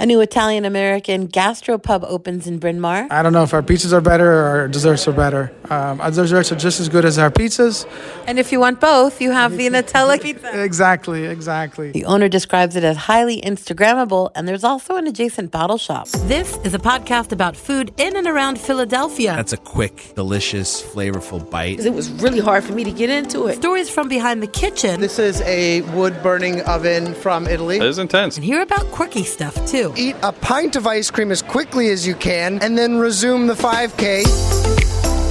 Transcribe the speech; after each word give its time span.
A 0.00 0.06
new 0.06 0.22
Italian 0.22 0.64
American 0.64 1.28
gastropub 1.28 2.04
opens 2.04 2.46
in 2.46 2.58
Bryn 2.58 2.80
Mawr. 2.80 3.06
I 3.10 3.22
don't 3.22 3.34
know 3.34 3.42
if 3.42 3.52
our 3.52 3.62
pizzas 3.62 3.92
are 3.92 4.00
better 4.00 4.32
or 4.32 4.44
our 4.46 4.66
desserts 4.66 5.06
are 5.06 5.12
better. 5.12 5.52
Um, 5.68 6.00
our 6.00 6.10
desserts 6.10 6.50
are 6.50 6.56
just 6.56 6.80
as 6.80 6.88
good 6.88 7.04
as 7.04 7.18
our 7.18 7.30
pizzas. 7.30 7.86
And 8.26 8.38
if 8.38 8.50
you 8.50 8.60
want 8.60 8.80
both, 8.80 9.20
you 9.20 9.30
have 9.30 9.58
the 9.58 9.66
Nutella 9.68 10.18
pizza. 10.22 10.64
Exactly, 10.64 11.26
exactly. 11.26 11.92
The 11.92 12.06
owner 12.06 12.30
describes 12.30 12.76
it 12.76 12.82
as 12.82 12.96
highly 12.96 13.42
Instagrammable, 13.42 14.30
and 14.34 14.48
there's 14.48 14.64
also 14.64 14.96
an 14.96 15.06
adjacent 15.06 15.50
bottle 15.50 15.76
shop. 15.76 16.08
This 16.08 16.56
is 16.64 16.72
a 16.72 16.78
podcast 16.78 17.30
about 17.30 17.54
food 17.54 17.92
in 17.98 18.16
and 18.16 18.26
around 18.26 18.58
Philadelphia. 18.58 19.36
That's 19.36 19.52
a 19.52 19.58
quick, 19.58 20.14
delicious, 20.14 20.80
flavorful 20.82 21.50
bite. 21.50 21.78
It 21.78 21.92
was 21.92 22.10
really 22.22 22.40
hard 22.40 22.64
for 22.64 22.72
me 22.72 22.84
to 22.84 22.90
get 22.90 23.10
into 23.10 23.48
it. 23.48 23.56
Stories 23.56 23.90
from 23.90 24.08
behind 24.08 24.42
the 24.42 24.46
kitchen. 24.46 24.98
This 25.02 25.18
is 25.18 25.42
a 25.42 25.82
wood 25.94 26.22
burning 26.22 26.62
oven 26.62 27.12
from 27.12 27.46
Italy. 27.46 27.76
It 27.76 27.82
is 27.82 27.98
intense. 27.98 28.36
And 28.36 28.44
hear 28.46 28.62
about 28.62 28.86
quirky 28.92 29.24
stuff 29.24 29.54
too. 29.66 29.89
Eat 29.96 30.16
a 30.22 30.32
pint 30.32 30.76
of 30.76 30.86
ice 30.86 31.10
cream 31.10 31.32
as 31.32 31.42
quickly 31.42 31.90
as 31.90 32.06
you 32.06 32.14
can 32.14 32.62
and 32.62 32.78
then 32.78 32.98
resume 32.98 33.46
the 33.46 33.54
5K. 33.54 34.22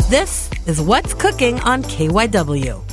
This 0.09 0.49
is 0.65 0.81
What's 0.81 1.13
Cooking 1.13 1.59
on 1.61 1.83
KYW. 1.83 2.83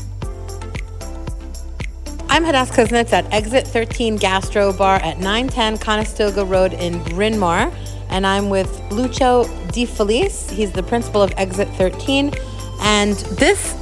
I'm 2.28 2.44
Hadas 2.44 2.70
Kuznits 2.70 3.12
at 3.12 3.32
Exit 3.32 3.66
13 3.66 4.16
Gastro 4.16 4.72
Bar 4.72 4.96
at 4.96 5.18
910 5.18 5.78
Conestoga 5.78 6.44
Road 6.44 6.72
in 6.74 7.02
Bryn 7.04 7.38
Mawr. 7.38 7.72
And 8.10 8.26
I'm 8.26 8.48
with 8.48 8.70
Lucio 8.92 9.44
DiFelice. 9.72 10.50
He's 10.50 10.72
the 10.72 10.82
principal 10.82 11.22
of 11.22 11.32
Exit 11.36 11.68
13. 11.70 12.32
And 12.80 13.16
this 13.38 13.74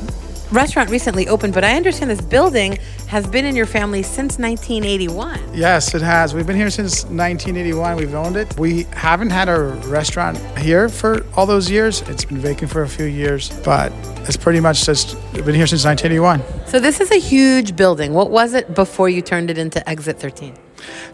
restaurant 0.52 0.88
recently 0.88 1.28
opened, 1.28 1.52
but 1.52 1.64
I 1.64 1.76
understand 1.76 2.10
this 2.10 2.20
building 2.20 2.78
has 3.14 3.28
been 3.28 3.44
in 3.44 3.54
your 3.54 3.64
family 3.64 4.02
since 4.02 4.40
1981. 4.40 5.38
Yes, 5.54 5.94
it 5.94 6.02
has. 6.02 6.34
We've 6.34 6.48
been 6.48 6.56
here 6.56 6.68
since 6.68 7.04
1981. 7.04 7.96
We've 7.96 8.12
owned 8.12 8.36
it. 8.36 8.58
We 8.58 8.88
haven't 8.92 9.30
had 9.30 9.48
a 9.48 9.60
restaurant 9.86 10.36
here 10.58 10.88
for 10.88 11.24
all 11.36 11.46
those 11.46 11.70
years. 11.70 12.02
It's 12.08 12.24
been 12.24 12.38
vacant 12.38 12.72
for 12.72 12.82
a 12.82 12.88
few 12.88 13.04
years, 13.04 13.50
but 13.64 13.92
it's 14.26 14.36
pretty 14.36 14.58
much 14.58 14.84
just 14.84 15.14
been 15.32 15.54
here 15.54 15.68
since 15.68 15.84
1981. 15.84 16.42
So 16.66 16.80
this 16.80 17.00
is 17.00 17.12
a 17.12 17.20
huge 17.20 17.76
building. 17.76 18.14
What 18.14 18.32
was 18.32 18.52
it 18.52 18.74
before 18.74 19.08
you 19.08 19.22
turned 19.22 19.48
it 19.48 19.58
into 19.58 19.88
Exit 19.88 20.18
13? 20.18 20.52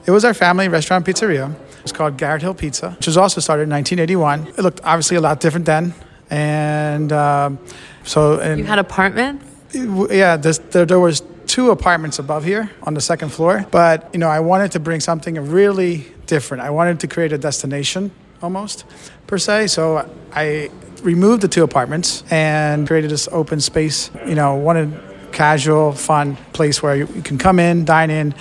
It 0.07 0.11
was 0.11 0.25
our 0.25 0.33
family 0.33 0.69
restaurant 0.69 1.05
pizzeria. 1.05 1.55
It's 1.83 1.93
called 1.93 2.17
Garrett 2.17 2.41
Hill 2.41 2.55
Pizza, 2.55 2.93
which 2.93 3.09
was 3.09 3.19
also 3.19 3.43
started 3.43 3.65
in 3.65 3.71
1981. 3.73 4.55
It 4.57 4.63
looked 4.63 4.81
obviously 4.85 5.19
a 5.19 5.21
lot 5.21 5.39
different 5.39 5.67
then, 5.67 5.93
and 6.31 7.13
um, 7.13 7.59
so 8.05 8.41
and 8.41 8.59
You 8.59 8.65
had 8.65 8.79
apartments? 8.79 9.45
yeah, 9.75 10.39
this, 10.39 10.57
there, 10.71 10.87
there 10.87 10.99
was 10.99 11.23
two 11.51 11.73
apartments 11.73 12.21
above 12.21 12.45
here 12.45 12.71
on 12.85 12.95
the 12.95 13.01
second 13.01 13.31
floor. 13.31 13.67
But 13.73 14.09
you 14.13 14.21
know, 14.21 14.29
I 14.29 14.39
wanted 14.39 14.71
to 14.73 14.81
bring 14.81 15.01
something 15.01 15.35
really 15.51 16.07
different. 16.27 16.63
I 16.63 16.71
wanted 16.71 17.01
to 17.01 17.09
create 17.09 17.33
a 17.33 17.39
destination 17.39 18.13
almost 18.41 18.85
per 19.27 19.37
se. 19.37 19.67
So 19.67 20.09
I 20.33 20.71
removed 21.03 21.43
the 21.43 21.49
two 21.49 21.65
apartments 21.65 22.23
and 22.31 22.87
created 22.87 23.11
this 23.11 23.29
open 23.33 23.61
space. 23.61 24.13
You 24.27 24.37
know, 24.37 24.55
wanted 24.55 24.95
casual, 25.33 25.93
fun 25.93 26.37
place 26.53 26.85
where 26.85 26.95
you, 26.95 27.07
can 27.23 27.37
come 27.37 27.59
in, 27.59 27.85
dine 27.85 28.11
in, 28.11 28.33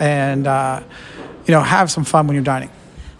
and 0.00 0.48
uh, 0.48 0.82
you 1.46 1.52
know 1.52 1.60
have 1.60 1.88
some 1.88 2.02
fun 2.02 2.26
when 2.26 2.34
you're 2.34 2.42
dining. 2.44 2.70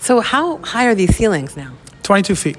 So 0.01 0.19
how 0.21 0.57
high 0.59 0.87
are 0.87 0.95
these 0.97 1.15
ceilings 1.15 1.57
now? 1.57 1.73
22 2.03 2.35
feet. 2.35 2.57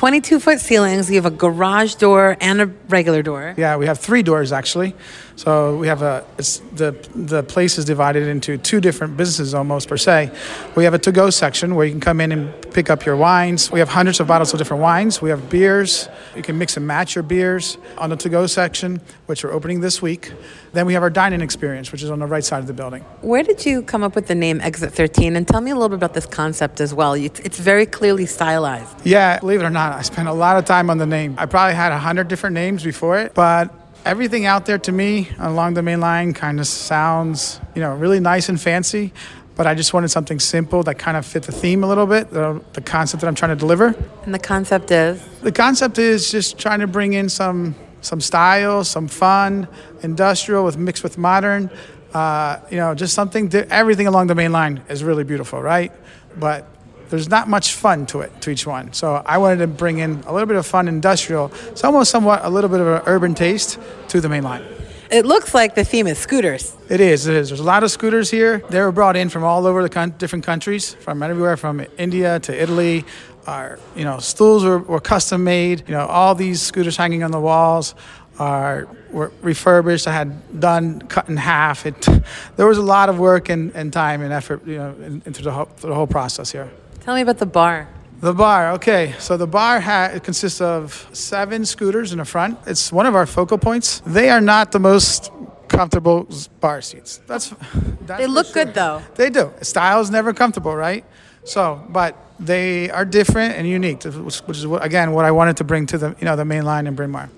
22 0.00 0.40
foot 0.40 0.58
ceilings. 0.60 1.10
You 1.10 1.16
have 1.16 1.26
a 1.26 1.30
garage 1.30 1.96
door 1.96 2.34
and 2.40 2.58
a 2.58 2.66
regular 2.88 3.20
door. 3.22 3.52
Yeah, 3.58 3.76
we 3.76 3.84
have 3.84 3.98
three 3.98 4.22
doors 4.22 4.50
actually. 4.50 4.94
So 5.36 5.76
we 5.76 5.88
have 5.88 6.00
a 6.00 6.24
it's 6.38 6.58
the 6.74 6.92
the 7.14 7.42
place 7.42 7.76
is 7.78 7.84
divided 7.84 8.26
into 8.26 8.56
two 8.56 8.80
different 8.80 9.18
businesses 9.18 9.54
almost 9.54 9.88
per 9.88 9.98
se. 9.98 10.30
We 10.74 10.84
have 10.84 10.94
a 10.94 10.98
to 10.98 11.12
go 11.12 11.30
section 11.30 11.74
where 11.74 11.84
you 11.84 11.92
can 11.92 12.00
come 12.00 12.20
in 12.20 12.32
and 12.32 12.50
pick 12.72 12.88
up 12.90 13.04
your 13.06 13.16
wines. 13.16 13.70
We 13.70 13.78
have 13.78 13.88
hundreds 13.88 14.20
of 14.20 14.26
bottles 14.26 14.52
of 14.52 14.58
different 14.58 14.82
wines. 14.82 15.20
We 15.20 15.30
have 15.30 15.50
beers. 15.50 16.08
You 16.36 16.42
can 16.42 16.56
mix 16.58 16.76
and 16.76 16.86
match 16.86 17.14
your 17.14 17.22
beers 17.22 17.78
on 17.98 18.10
the 18.10 18.16
to 18.16 18.28
go 18.28 18.46
section, 18.46 19.00
which 19.26 19.44
we're 19.44 19.52
opening 19.52 19.80
this 19.80 20.02
week. 20.02 20.32
Then 20.72 20.86
we 20.86 20.92
have 20.92 21.02
our 21.02 21.10
dining 21.10 21.40
experience, 21.40 21.90
which 21.90 22.02
is 22.02 22.10
on 22.10 22.18
the 22.18 22.26
right 22.26 22.44
side 22.44 22.60
of 22.60 22.66
the 22.66 22.72
building. 22.72 23.02
Where 23.22 23.42
did 23.42 23.66
you 23.66 23.82
come 23.82 24.02
up 24.02 24.14
with 24.14 24.28
the 24.28 24.34
name 24.34 24.60
Exit 24.60 24.92
13? 24.92 25.36
And 25.36 25.48
tell 25.48 25.60
me 25.60 25.70
a 25.70 25.74
little 25.74 25.88
bit 25.88 25.96
about 25.96 26.14
this 26.14 26.26
concept 26.26 26.80
as 26.80 26.94
well. 26.94 27.14
It's, 27.14 27.40
it's 27.40 27.58
very 27.58 27.86
clearly 27.86 28.26
stylized. 28.26 28.94
Yeah, 29.04 29.40
believe 29.40 29.60
it 29.60 29.64
or 29.64 29.70
not, 29.70 29.89
I 29.90 30.02
spent 30.02 30.28
a 30.28 30.32
lot 30.32 30.56
of 30.56 30.64
time 30.64 30.90
on 30.90 30.98
the 30.98 31.06
name. 31.06 31.34
I 31.38 31.46
probably 31.46 31.74
had 31.74 31.92
a 31.92 31.98
hundred 31.98 32.28
different 32.28 32.54
names 32.54 32.84
before 32.84 33.18
it, 33.18 33.34
but 33.34 33.72
everything 34.04 34.46
out 34.46 34.66
there 34.66 34.78
to 34.78 34.92
me 34.92 35.28
along 35.38 35.74
the 35.74 35.82
main 35.82 36.00
line 36.00 36.32
kind 36.32 36.60
of 36.60 36.66
sounds, 36.66 37.60
you 37.74 37.82
know, 37.82 37.94
really 37.94 38.20
nice 38.20 38.48
and 38.48 38.60
fancy. 38.60 39.12
But 39.56 39.66
I 39.66 39.74
just 39.74 39.92
wanted 39.92 40.08
something 40.08 40.40
simple 40.40 40.82
that 40.84 40.98
kind 40.98 41.16
of 41.16 41.26
fit 41.26 41.42
the 41.42 41.52
theme 41.52 41.84
a 41.84 41.86
little 41.86 42.06
bit, 42.06 42.30
the, 42.30 42.62
the 42.72 42.80
concept 42.80 43.20
that 43.20 43.26
I'm 43.26 43.34
trying 43.34 43.50
to 43.50 43.56
deliver. 43.56 43.94
And 44.24 44.32
the 44.32 44.38
concept 44.38 44.90
is? 44.90 45.22
The 45.42 45.52
concept 45.52 45.98
is 45.98 46.30
just 46.30 46.58
trying 46.58 46.80
to 46.80 46.86
bring 46.86 47.12
in 47.12 47.28
some 47.28 47.74
some 48.00 48.20
style, 48.20 48.82
some 48.84 49.08
fun, 49.08 49.68
industrial 50.02 50.64
with 50.64 50.78
mixed 50.78 51.02
with 51.02 51.18
modern. 51.18 51.70
Uh, 52.14 52.58
you 52.70 52.76
know, 52.76 52.94
just 52.94 53.14
something. 53.14 53.52
Everything 53.54 54.06
along 54.06 54.28
the 54.28 54.34
main 54.34 54.52
line 54.52 54.82
is 54.88 55.04
really 55.04 55.24
beautiful, 55.24 55.60
right? 55.60 55.92
But 56.38 56.66
there's 57.10 57.28
not 57.28 57.48
much 57.48 57.74
fun 57.74 58.06
to 58.06 58.20
it 58.20 58.40
to 58.42 58.50
each 58.50 58.66
one. 58.66 58.92
So 58.92 59.22
I 59.26 59.38
wanted 59.38 59.58
to 59.58 59.66
bring 59.66 59.98
in 59.98 60.22
a 60.26 60.32
little 60.32 60.46
bit 60.46 60.56
of 60.56 60.66
fun, 60.66 60.88
industrial. 60.88 61.52
It's 61.68 61.84
almost 61.84 62.10
somewhat 62.10 62.44
a 62.44 62.50
little 62.50 62.70
bit 62.70 62.80
of 62.80 62.86
an 62.86 63.02
urban 63.06 63.34
taste 63.34 63.78
to 64.08 64.20
the 64.20 64.28
main 64.28 64.42
line. 64.42 64.62
It 65.10 65.26
looks 65.26 65.54
like 65.54 65.74
the 65.74 65.84
theme 65.84 66.06
is 66.06 66.18
scooters. 66.18 66.76
It 66.88 67.00
is. 67.00 67.26
It 67.26 67.34
is. 67.34 67.48
There's 67.48 67.60
a 67.60 67.64
lot 67.64 67.82
of 67.82 67.90
scooters 67.90 68.30
here. 68.30 68.62
They 68.70 68.80
were 68.80 68.92
brought 68.92 69.16
in 69.16 69.28
from 69.28 69.42
all 69.42 69.66
over 69.66 69.82
the 69.82 69.88
con- 69.88 70.14
different 70.18 70.44
countries, 70.44 70.94
from 70.94 71.20
everywhere, 71.24 71.56
from 71.56 71.84
India 71.98 72.38
to 72.40 72.62
Italy. 72.62 73.04
Our, 73.44 73.80
you 73.96 74.04
know, 74.04 74.20
stools 74.20 74.62
were, 74.62 74.78
were 74.78 75.00
custom 75.00 75.42
made. 75.42 75.82
You 75.88 75.94
know, 75.94 76.06
all 76.06 76.36
these 76.36 76.62
scooters 76.62 76.96
hanging 76.96 77.24
on 77.24 77.32
the 77.32 77.40
walls 77.40 77.96
are 78.38 78.86
were 79.10 79.32
refurbished. 79.42 80.06
I 80.06 80.12
had 80.12 80.60
done 80.60 81.00
cut 81.02 81.28
in 81.28 81.36
half. 81.36 81.86
It 81.86 82.00
there 82.56 82.66
was 82.66 82.78
a 82.78 82.82
lot 82.82 83.08
of 83.08 83.18
work 83.18 83.48
and, 83.48 83.74
and 83.74 83.92
time 83.92 84.22
and 84.22 84.32
effort, 84.32 84.64
you 84.64 84.76
know, 84.76 84.94
in, 85.02 85.22
into 85.26 85.42
the 85.42 85.50
whole, 85.50 85.68
the 85.80 85.92
whole 85.92 86.06
process 86.06 86.52
here. 86.52 86.70
Tell 87.00 87.14
me 87.14 87.22
about 87.22 87.38
the 87.38 87.46
bar. 87.46 87.88
The 88.20 88.34
bar, 88.34 88.72
okay. 88.72 89.14
So 89.18 89.36
the 89.36 89.46
bar 89.46 89.80
ha- 89.80 90.10
it 90.14 90.22
consists 90.22 90.60
of 90.60 91.08
seven 91.12 91.64
scooters 91.64 92.12
in 92.12 92.18
the 92.18 92.24
front. 92.24 92.58
It's 92.66 92.92
one 92.92 93.06
of 93.06 93.14
our 93.14 93.24
focal 93.26 93.56
points. 93.56 94.00
They 94.04 94.28
are 94.28 94.42
not 94.42 94.72
the 94.72 94.78
most 94.78 95.32
comfortable 95.68 96.28
bar 96.60 96.82
seats. 96.82 97.20
That's, 97.26 97.54
that's 98.02 98.20
They 98.20 98.26
look 98.26 98.48
sure. 98.48 98.64
good 98.64 98.74
though. 98.74 99.00
They 99.14 99.30
do. 99.30 99.50
Style 99.62 100.00
is 100.00 100.10
never 100.10 100.34
comfortable, 100.34 100.76
right? 100.76 101.04
So, 101.44 101.82
but 101.88 102.14
they 102.38 102.90
are 102.90 103.06
different 103.06 103.54
and 103.54 103.66
unique, 103.66 104.02
which 104.04 104.40
which 104.40 104.58
is 104.58 104.64
again 104.64 105.12
what 105.12 105.24
I 105.24 105.30
wanted 105.30 105.56
to 105.58 105.64
bring 105.64 105.86
to 105.86 105.96
the 105.98 106.14
you 106.18 106.26
know 106.26 106.36
the 106.36 106.44
main 106.44 106.64
line 106.66 106.86
in 106.86 106.94
Bryn 106.94 107.10
Mawr. 107.10 107.30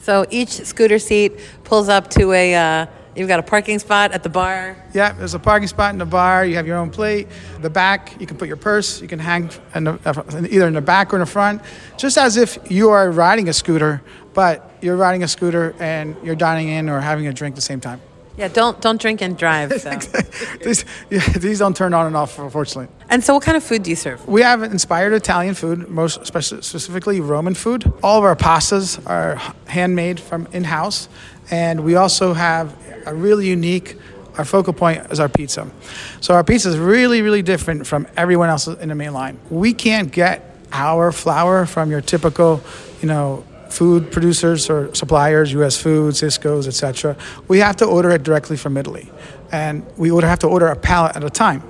So 0.00 0.24
each 0.30 0.48
scooter 0.64 0.98
seat 0.98 1.38
pulls 1.64 1.90
up 1.90 2.08
to 2.10 2.32
a 2.32 2.54
uh, 2.54 2.86
You've 3.16 3.28
got 3.28 3.40
a 3.40 3.42
parking 3.42 3.78
spot 3.80 4.12
at 4.12 4.22
the 4.22 4.28
bar. 4.28 4.76
Yeah, 4.94 5.12
there's 5.12 5.34
a 5.34 5.38
parking 5.38 5.66
spot 5.66 5.92
in 5.92 5.98
the 5.98 6.06
bar. 6.06 6.44
You 6.44 6.56
have 6.56 6.66
your 6.66 6.76
own 6.76 6.90
plate. 6.90 7.28
The 7.60 7.70
back, 7.70 8.20
you 8.20 8.26
can 8.26 8.36
put 8.36 8.46
your 8.46 8.56
purse. 8.56 9.00
You 9.00 9.08
can 9.08 9.18
hang 9.18 9.50
in 9.74 9.84
the, 9.84 10.48
either 10.50 10.68
in 10.68 10.74
the 10.74 10.80
back 10.80 11.12
or 11.12 11.16
in 11.16 11.20
the 11.20 11.26
front, 11.26 11.62
just 11.96 12.16
as 12.16 12.36
if 12.36 12.58
you 12.70 12.90
are 12.90 13.10
riding 13.10 13.48
a 13.48 13.52
scooter, 13.52 14.00
but 14.32 14.70
you're 14.80 14.96
riding 14.96 15.24
a 15.24 15.28
scooter 15.28 15.74
and 15.80 16.16
you're 16.22 16.36
dining 16.36 16.68
in 16.68 16.88
or 16.88 17.00
having 17.00 17.26
a 17.26 17.32
drink 17.32 17.54
at 17.54 17.56
the 17.56 17.62
same 17.62 17.80
time. 17.80 18.00
Yeah, 18.36 18.48
don't 18.48 18.80
don't 18.80 18.98
drink 18.98 19.20
and 19.20 19.36
drive. 19.36 19.70
So. 19.80 19.90
these, 20.64 20.86
yeah, 21.10 21.28
these 21.28 21.58
don't 21.58 21.76
turn 21.76 21.92
on 21.92 22.06
and 22.06 22.16
off, 22.16 22.38
unfortunately. 22.38 22.88
and 23.10 23.22
so, 23.22 23.34
what 23.34 23.42
kind 23.42 23.56
of 23.56 23.62
food 23.62 23.82
do 23.82 23.90
you 23.90 23.96
serve? 23.96 24.26
We 24.26 24.40
have 24.40 24.62
inspired 24.62 25.12
Italian 25.12 25.54
food, 25.54 25.88
most 25.90 26.20
speci- 26.22 26.64
specifically 26.64 27.20
Roman 27.20 27.54
food. 27.54 27.92
All 28.02 28.18
of 28.18 28.24
our 28.24 28.36
pastas 28.36 29.04
are 29.06 29.36
handmade 29.66 30.20
from 30.20 30.48
in-house, 30.52 31.10
and 31.50 31.84
we 31.84 31.96
also 31.96 32.32
have 32.32 32.74
a 33.06 33.14
really 33.14 33.46
unique. 33.48 33.96
Our 34.38 34.44
focal 34.44 34.72
point 34.72 35.10
is 35.10 35.20
our 35.20 35.28
pizza. 35.28 35.70
So 36.20 36.34
our 36.34 36.44
pizza 36.44 36.68
is 36.68 36.78
really, 36.78 37.20
really 37.20 37.42
different 37.42 37.86
from 37.86 38.06
everyone 38.16 38.48
else 38.48 38.66
in 38.66 38.88
the 38.88 38.94
main 38.94 39.12
line. 39.12 39.38
We 39.50 39.74
can't 39.74 40.10
get 40.10 40.56
our 40.72 41.12
flour 41.12 41.66
from 41.66 41.90
your 41.90 42.00
typical, 42.00 42.62
you 43.02 43.08
know, 43.08 43.44
food 43.68 44.10
producers 44.10 44.68
or 44.68 44.94
suppliers, 44.94 45.52
U.S. 45.52 45.76
Foods, 45.76 46.20
Sysco's, 46.20 46.66
etc. 46.66 47.16
We 47.48 47.58
have 47.58 47.76
to 47.76 47.84
order 47.84 48.10
it 48.10 48.22
directly 48.22 48.56
from 48.56 48.76
Italy, 48.76 49.10
and 49.52 49.86
we 49.96 50.10
would 50.10 50.24
have 50.24 50.40
to 50.40 50.48
order 50.48 50.66
a 50.68 50.76
pallet 50.76 51.16
at 51.16 51.24
a 51.24 51.30
time. 51.30 51.62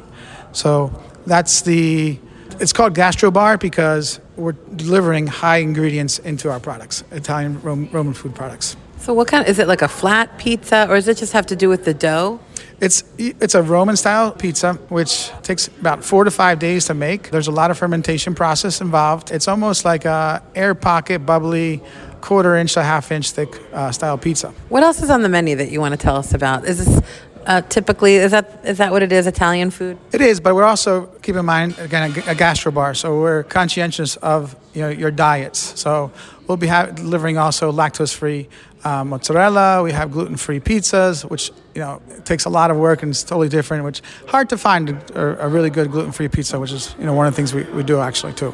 So 0.52 0.92
that's 1.26 1.62
the. 1.62 2.18
It's 2.58 2.74
called 2.74 2.94
gastrobar 2.94 3.58
because 3.58 4.20
we're 4.36 4.52
delivering 4.52 5.26
high 5.26 5.58
ingredients 5.58 6.18
into 6.18 6.50
our 6.50 6.60
products, 6.60 7.04
Italian 7.10 7.60
Roman 7.62 8.12
food 8.12 8.34
products. 8.34 8.76
So, 9.00 9.14
what 9.14 9.28
kind? 9.28 9.48
Is 9.48 9.58
it 9.58 9.66
like 9.66 9.80
a 9.80 9.88
flat 9.88 10.38
pizza, 10.38 10.86
or 10.88 10.96
does 10.96 11.08
it 11.08 11.16
just 11.16 11.32
have 11.32 11.46
to 11.46 11.56
do 11.56 11.70
with 11.70 11.84
the 11.86 11.94
dough? 11.94 12.38
It's 12.80 13.02
it's 13.16 13.54
a 13.54 13.62
Roman 13.62 13.96
style 13.96 14.30
pizza, 14.32 14.74
which 14.90 15.30
takes 15.42 15.68
about 15.68 16.04
four 16.04 16.24
to 16.24 16.30
five 16.30 16.58
days 16.58 16.84
to 16.86 16.94
make. 16.94 17.30
There's 17.30 17.48
a 17.48 17.52
lot 17.52 17.70
of 17.70 17.78
fermentation 17.78 18.34
process 18.34 18.80
involved. 18.82 19.30
It's 19.30 19.48
almost 19.48 19.86
like 19.86 20.04
a 20.04 20.42
air 20.54 20.74
pocket, 20.74 21.24
bubbly, 21.24 21.82
quarter 22.20 22.56
inch 22.56 22.74
to 22.74 22.82
half 22.82 23.10
inch 23.10 23.30
thick 23.30 23.58
uh, 23.72 23.90
style 23.90 24.18
pizza. 24.18 24.52
What 24.68 24.82
else 24.82 25.02
is 25.02 25.08
on 25.08 25.22
the 25.22 25.30
menu 25.30 25.56
that 25.56 25.70
you 25.70 25.80
want 25.80 25.92
to 25.92 25.98
tell 25.98 26.16
us 26.16 26.34
about? 26.34 26.66
Is 26.66 26.84
this 26.84 27.02
uh, 27.46 27.62
typically 27.62 28.16
is 28.16 28.32
that 28.32 28.60
is 28.64 28.78
that 28.78 28.92
what 28.92 29.02
it 29.02 29.12
is? 29.12 29.26
Italian 29.26 29.70
food? 29.70 29.98
It 30.12 30.20
is, 30.20 30.40
but 30.40 30.54
we're 30.54 30.64
also 30.64 31.06
keep 31.22 31.36
in 31.36 31.46
mind 31.46 31.78
again 31.78 32.12
a, 32.26 32.32
a 32.32 32.34
gastro 32.34 32.70
bar, 32.70 32.94
so 32.94 33.18
we're 33.18 33.44
conscientious 33.44 34.16
of 34.16 34.56
you 34.74 34.82
know 34.82 34.90
your 34.90 35.10
diets. 35.10 35.80
So 35.80 36.12
we'll 36.50 36.56
be 36.56 36.66
ha- 36.66 36.86
delivering 36.86 37.38
also 37.38 37.70
lactose 37.70 38.12
free 38.12 38.48
uh, 38.82 39.04
mozzarella. 39.04 39.84
We 39.84 39.92
have 39.92 40.10
gluten 40.10 40.36
free 40.36 40.58
pizzas, 40.58 41.24
which 41.24 41.52
you 41.76 41.80
know 41.80 42.02
takes 42.24 42.44
a 42.44 42.48
lot 42.48 42.72
of 42.72 42.76
work 42.76 43.04
and 43.04 43.10
it's 43.10 43.22
totally 43.22 43.48
different. 43.48 43.84
Which 43.84 44.02
hard 44.26 44.48
to 44.48 44.58
find 44.58 44.90
a, 44.90 45.46
a 45.46 45.48
really 45.48 45.70
good 45.70 45.92
gluten 45.92 46.10
free 46.10 46.26
pizza, 46.26 46.58
which 46.58 46.72
is 46.72 46.96
you 46.98 47.06
know 47.06 47.14
one 47.14 47.26
of 47.28 47.32
the 47.32 47.36
things 47.36 47.54
we, 47.54 47.62
we 47.72 47.84
do 47.84 48.00
actually 48.00 48.32
too. 48.32 48.52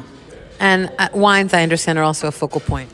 And 0.59 0.91
uh, 0.99 1.09
wines, 1.13 1.55
I 1.55 1.63
understand, 1.63 1.97
are 1.97 2.03
also 2.03 2.27
a 2.27 2.31
focal 2.31 2.61
point. 2.61 2.91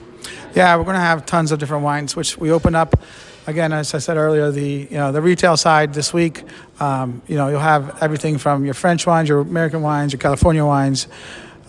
Yeah, 0.56 0.76
we're 0.78 0.84
going 0.86 0.96
to 0.96 1.02
have 1.02 1.26
tons 1.26 1.52
of 1.52 1.60
different 1.60 1.84
wines, 1.84 2.16
which 2.16 2.38
we 2.38 2.52
open 2.52 2.74
up. 2.74 3.02
Again, 3.46 3.74
as 3.74 3.94
I 3.94 3.98
said 3.98 4.16
earlier, 4.16 4.52
the 4.52 4.88
you 4.90 4.98
know 4.98 5.12
the 5.12 5.22
retail 5.22 5.58
side 5.58 5.94
this 5.94 6.14
week, 6.14 6.44
um, 6.80 7.22
you 7.28 7.36
know 7.36 7.50
you'll 7.50 7.60
have 7.60 8.02
everything 8.02 8.38
from 8.38 8.64
your 8.64 8.74
French 8.74 9.06
wines, 9.06 9.28
your 9.28 9.42
American 9.42 9.82
wines, 9.82 10.14
your 10.14 10.22
California 10.22 10.66
wines, 10.66 11.08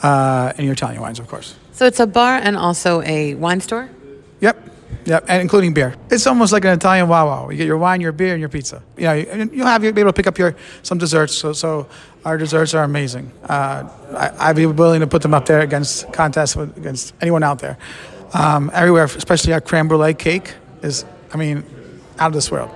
uh, 0.04 0.52
and 0.56 0.64
your 0.64 0.74
Italian 0.74 1.00
wines, 1.00 1.18
of 1.18 1.26
course. 1.26 1.56
So 1.72 1.86
it's 1.86 1.98
a 1.98 2.06
bar 2.06 2.36
and 2.36 2.56
also 2.56 3.00
a 3.02 3.34
wine 3.34 3.60
store. 3.60 3.88
Yep, 4.40 4.56
yep, 5.06 5.24
and 5.26 5.40
including 5.40 5.72
beer. 5.72 5.94
It's 6.10 6.26
almost 6.26 6.52
like 6.52 6.64
an 6.66 6.74
Italian 6.74 7.08
Wawa. 7.08 7.50
You 7.50 7.56
get 7.56 7.66
your 7.66 7.78
wine, 7.78 8.02
your 8.02 8.12
beer, 8.12 8.34
and 8.34 8.40
your 8.40 8.50
pizza. 8.50 8.82
You 8.98 9.04
know, 9.04 9.12
and 9.14 9.50
you'll 9.50 9.66
have 9.66 9.82
you'll 9.82 9.94
be 9.94 10.02
able 10.02 10.12
to 10.12 10.16
pick 10.16 10.26
up 10.26 10.38
your 10.38 10.54
some 10.82 10.98
desserts. 10.98 11.34
So, 11.34 11.54
so 11.54 11.88
our 12.24 12.36
desserts 12.36 12.74
are 12.74 12.84
amazing. 12.84 13.32
Uh, 13.48 13.88
I, 14.14 14.50
I'd 14.50 14.56
be 14.56 14.66
willing 14.66 15.00
to 15.00 15.06
put 15.06 15.22
them 15.22 15.32
up 15.32 15.46
there 15.46 15.60
against 15.60 16.12
contests 16.12 16.54
with, 16.54 16.76
against 16.76 17.14
anyone 17.22 17.42
out 17.42 17.60
there. 17.60 17.78
Um, 18.34 18.70
everywhere, 18.74 19.04
especially 19.04 19.54
our 19.54 19.60
creme 19.60 19.88
brulee 19.88 20.12
cake 20.12 20.52
is, 20.82 21.04
I 21.32 21.38
mean, 21.38 21.64
out 22.18 22.28
of 22.28 22.34
this 22.34 22.50
world. 22.50 22.70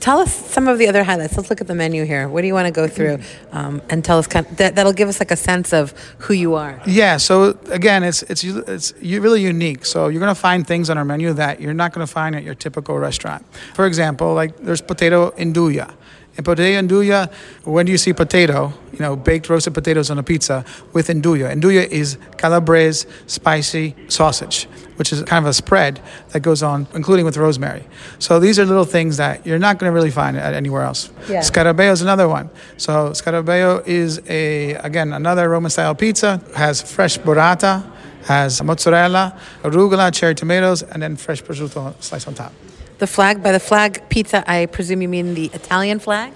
Tell 0.00 0.18
us 0.18 0.34
some 0.34 0.66
of 0.66 0.78
the 0.78 0.88
other 0.88 1.04
highlights. 1.04 1.36
Let's 1.36 1.50
look 1.50 1.60
at 1.60 1.66
the 1.66 1.74
menu 1.74 2.04
here. 2.06 2.26
What 2.26 2.40
do 2.40 2.46
you 2.46 2.54
want 2.54 2.66
to 2.66 2.72
go 2.72 2.88
through 2.88 3.18
um, 3.52 3.82
and 3.90 4.02
tell 4.02 4.18
us? 4.18 4.26
Kind 4.26 4.46
of, 4.46 4.56
that, 4.56 4.74
that'll 4.74 4.94
give 4.94 5.08
us 5.08 5.20
like 5.20 5.30
a 5.30 5.36
sense 5.36 5.74
of 5.74 5.92
who 6.18 6.32
you 6.32 6.54
are. 6.54 6.80
Yeah. 6.86 7.18
So 7.18 7.58
again, 7.70 8.02
it's 8.02 8.22
it's 8.22 8.42
it's 8.42 8.94
really 9.02 9.42
unique. 9.42 9.84
So 9.84 10.08
you're 10.08 10.20
gonna 10.20 10.34
find 10.34 10.66
things 10.66 10.88
on 10.88 10.96
our 10.96 11.04
menu 11.04 11.34
that 11.34 11.60
you're 11.60 11.74
not 11.74 11.92
gonna 11.92 12.06
find 12.06 12.34
at 12.34 12.42
your 12.42 12.54
typical 12.54 12.98
restaurant. 12.98 13.44
For 13.74 13.86
example, 13.86 14.32
like 14.32 14.56
there's 14.56 14.80
potato 14.80 15.32
induja. 15.32 15.94
And 16.36 16.44
potato 16.44 16.80
induja, 16.80 17.32
when 17.64 17.86
do 17.86 17.92
you 17.92 17.98
see 17.98 18.12
potato, 18.12 18.72
you 18.92 19.00
know, 19.00 19.16
baked 19.16 19.48
roasted 19.48 19.74
potatoes 19.74 20.10
on 20.10 20.18
a 20.18 20.22
pizza 20.22 20.64
with 20.92 21.08
induja? 21.08 21.52
Induja 21.52 21.86
is 21.88 22.18
calabrese 22.38 23.08
spicy 23.26 23.94
sausage, 24.08 24.64
which 24.96 25.12
is 25.12 25.22
kind 25.24 25.44
of 25.44 25.50
a 25.50 25.52
spread 25.52 26.00
that 26.30 26.40
goes 26.40 26.62
on, 26.62 26.86
including 26.94 27.24
with 27.24 27.36
rosemary. 27.36 27.84
So 28.20 28.38
these 28.38 28.58
are 28.58 28.64
little 28.64 28.84
things 28.84 29.16
that 29.16 29.44
you're 29.44 29.58
not 29.58 29.78
going 29.78 29.90
to 29.90 29.94
really 29.94 30.10
find 30.10 30.36
at 30.36 30.54
anywhere 30.54 30.82
else. 30.82 31.10
Yeah. 31.28 31.40
Scarabeo 31.40 31.92
is 31.92 32.00
another 32.00 32.28
one. 32.28 32.48
So 32.76 33.10
scarabeo 33.10 33.86
is 33.86 34.20
a 34.28 34.74
again 34.74 35.12
another 35.12 35.48
Roman 35.48 35.70
style 35.70 35.94
pizza. 35.94 36.40
Has 36.54 36.80
fresh 36.80 37.18
burrata, 37.18 37.84
has 38.24 38.62
mozzarella, 38.62 39.38
arugula, 39.62 40.14
cherry 40.14 40.34
tomatoes, 40.34 40.82
and 40.82 41.02
then 41.02 41.16
fresh 41.16 41.42
prosciutto 41.42 42.00
sliced 42.00 42.28
on 42.28 42.34
top. 42.34 42.52
The 43.00 43.06
flag 43.06 43.42
by 43.42 43.52
the 43.52 43.60
flag 43.60 44.08
pizza. 44.08 44.44
I 44.46 44.66
presume 44.66 45.02
you 45.02 45.08
mean 45.08 45.34
the 45.34 45.46
Italian 45.52 45.98
flag. 45.98 46.32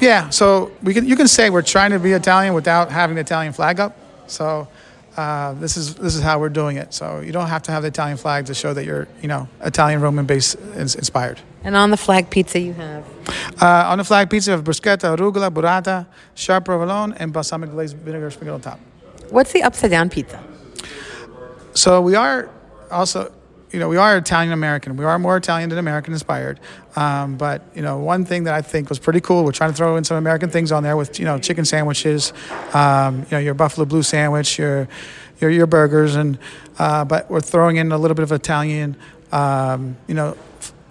Yeah, 0.00 0.28
so 0.30 0.70
we 0.82 0.92
can 0.94 1.06
you 1.06 1.16
can 1.16 1.28
say 1.28 1.50
we're 1.50 1.62
trying 1.62 1.92
to 1.92 1.98
be 1.98 2.12
Italian 2.12 2.54
without 2.54 2.90
having 2.90 3.14
the 3.14 3.22
Italian 3.22 3.52
flag 3.52 3.80
up. 3.80 3.96
So 4.26 4.68
uh, 5.16 5.54
this 5.54 5.76
is 5.76 5.94
this 5.94 6.14
is 6.14 6.22
how 6.22 6.38
we're 6.38 6.54
doing 6.62 6.76
it. 6.76 6.94
So 6.94 7.20
you 7.20 7.32
don't 7.32 7.48
have 7.48 7.62
to 7.64 7.72
have 7.72 7.82
the 7.82 7.88
Italian 7.88 8.16
flag 8.16 8.46
to 8.46 8.54
show 8.54 8.74
that 8.74 8.84
you're 8.84 9.08
you 9.22 9.28
know 9.28 9.48
Italian 9.60 10.00
Roman 10.00 10.26
base 10.26 10.54
is 10.76 10.94
inspired. 10.94 11.40
And 11.64 11.74
on 11.74 11.90
the 11.90 11.96
flag 11.96 12.30
pizza, 12.30 12.58
you 12.60 12.74
have 12.74 13.04
Uh, 13.60 13.90
on 13.90 13.98
the 13.98 14.04
flag 14.04 14.30
pizza, 14.30 14.50
we 14.50 14.56
have 14.56 14.64
bruschetta, 14.64 15.16
arugula, 15.16 15.50
burrata, 15.50 16.06
sharp 16.34 16.64
provolone, 16.64 17.12
and 17.18 17.32
balsamic 17.32 17.70
glazed 17.70 17.96
vinegar 17.96 18.30
sprinkled 18.30 18.66
on 18.66 18.72
top. 18.72 18.80
what's 19.30 19.52
the 19.52 19.62
upside 19.62 19.90
down 19.90 20.08
pizza? 20.08 20.38
So 21.74 22.00
we 22.00 22.14
are 22.14 22.48
also, 22.90 23.30
you 23.70 23.78
know, 23.78 23.88
we 23.88 23.96
are 23.96 24.16
Italian 24.16 24.52
American. 24.52 24.96
We 24.96 25.04
are 25.04 25.18
more 25.18 25.36
Italian 25.36 25.68
than 25.68 25.78
American 25.78 26.12
inspired. 26.12 26.58
Um, 26.96 27.36
but 27.36 27.62
you 27.74 27.82
know, 27.82 27.98
one 27.98 28.24
thing 28.24 28.44
that 28.44 28.54
I 28.54 28.62
think 28.62 28.88
was 28.88 28.98
pretty 28.98 29.20
cool, 29.20 29.44
we're 29.44 29.52
trying 29.52 29.70
to 29.70 29.76
throw 29.76 29.96
in 29.96 30.04
some 30.04 30.16
American 30.16 30.50
things 30.50 30.72
on 30.72 30.82
there 30.82 30.96
with 30.96 31.18
you 31.18 31.24
know 31.24 31.38
chicken 31.38 31.64
sandwiches, 31.64 32.32
um, 32.72 33.20
you 33.20 33.32
know, 33.32 33.38
your 33.38 33.54
Buffalo 33.54 33.84
Blue 33.84 34.02
sandwich, 34.02 34.58
your 34.58 34.88
your, 35.40 35.50
your 35.50 35.66
burgers, 35.66 36.16
and 36.16 36.38
uh, 36.78 37.04
but 37.04 37.30
we're 37.30 37.40
throwing 37.40 37.76
in 37.76 37.92
a 37.92 37.98
little 37.98 38.14
bit 38.14 38.22
of 38.22 38.32
Italian, 38.32 38.96
um, 39.32 39.96
you 40.06 40.14
know. 40.14 40.36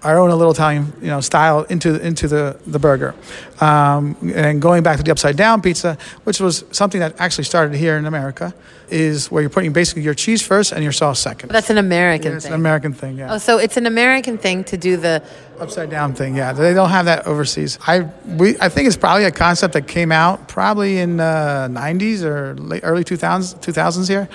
Our 0.04 0.16
own 0.20 0.30
little 0.30 0.52
Italian, 0.52 0.92
you 1.00 1.08
know, 1.08 1.20
style 1.20 1.64
into 1.64 2.00
into 2.00 2.28
the 2.28 2.56
the 2.68 2.78
burger, 2.78 3.16
um, 3.60 4.16
and 4.34 4.62
going 4.62 4.84
back 4.84 4.96
to 4.98 5.02
the 5.02 5.10
upside 5.10 5.36
down 5.36 5.60
pizza, 5.60 5.98
which 6.22 6.38
was 6.40 6.64
something 6.70 7.00
that 7.00 7.16
actually 7.20 7.44
started 7.44 7.74
here 7.76 7.96
in 7.96 8.06
America, 8.06 8.54
is 8.90 9.28
where 9.28 9.42
you're 9.42 9.50
putting 9.50 9.72
basically 9.72 10.02
your 10.02 10.14
cheese 10.14 10.40
first 10.40 10.70
and 10.70 10.84
your 10.84 10.92
sauce 10.92 11.18
second. 11.18 11.50
That's 11.50 11.68
an 11.70 11.78
American 11.78 12.30
Yeah, 12.30 12.36
it's 12.36 12.44
thing. 12.44 12.54
an 12.54 12.60
American 12.60 12.92
thing, 12.92 13.18
yeah. 13.18 13.34
Oh, 13.34 13.38
so 13.38 13.58
it's 13.58 13.76
an 13.76 13.86
American 13.86 14.38
thing 14.38 14.62
to 14.64 14.76
do 14.76 14.96
the. 14.96 15.20
Upside 15.58 15.90
down 15.90 16.14
thing, 16.14 16.36
yeah. 16.36 16.52
They 16.52 16.74
don't 16.74 16.90
have 16.90 17.06
that 17.06 17.26
overseas. 17.26 17.76
I 17.84 18.06
we 18.24 18.56
I 18.60 18.68
think 18.68 18.86
it's 18.86 18.96
probably 18.96 19.24
a 19.24 19.32
concept 19.32 19.74
that 19.74 19.88
came 19.88 20.12
out 20.12 20.46
probably 20.46 20.98
in 20.98 21.16
the 21.16 21.66
90s 21.72 22.22
or 22.22 22.54
late, 22.54 22.82
early 22.84 23.02
2000s 23.02 23.56
2000s 23.58 24.06
here, 24.06 24.28